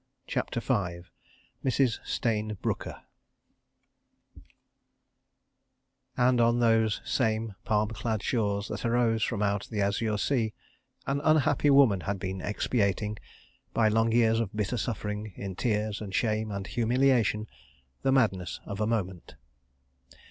CHAPTER 0.25 0.59
V 0.61 1.01
Mrs. 1.63 1.99
Stayne 2.03 2.57
Brooker 2.59 3.03
And 6.17 6.41
on 6.41 6.59
those 6.59 7.01
same 7.05 7.53
palm 7.65 7.89
clad 7.89 8.23
shores 8.23 8.67
that 8.69 8.83
arose 8.83 9.21
from 9.21 9.43
out 9.43 9.67
the 9.69 9.79
azure 9.79 10.17
sea, 10.17 10.55
an 11.05 11.21
unhappy 11.23 11.69
woman 11.69 11.99
had 12.01 12.17
been 12.17 12.41
expiating, 12.41 13.19
by 13.75 13.89
long 13.89 14.11
years 14.11 14.39
of 14.39 14.55
bitter 14.55 14.77
suffering, 14.77 15.33
in 15.35 15.55
tears 15.55 16.01
and 16.01 16.15
shame 16.15 16.49
and 16.49 16.65
humiliation, 16.65 17.45
the 18.01 18.11
madness 18.11 18.59
of 18.65 18.81
a 18.81 18.87
moment. 18.87 19.35